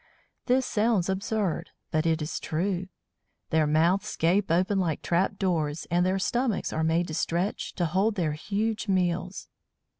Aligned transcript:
This 0.47 0.65
sounds 0.65 1.09
absurd, 1.09 1.69
but 1.91 2.07
it 2.07 2.23
is 2.23 2.39
true. 2.39 2.87
Their 3.51 3.67
mouths 3.67 4.15
gape 4.15 4.49
open 4.49 4.79
like 4.79 5.03
trap 5.03 5.37
doors, 5.37 5.85
and 5.91 6.03
their 6.03 6.17
stomachs 6.17 6.73
are 6.73 6.83
made 6.83 7.05
to 7.09 7.13
stretch, 7.13 7.75
to 7.75 7.85
hold 7.85 8.15
their 8.15 8.31
huge 8.33 8.87
meals! 8.87 9.47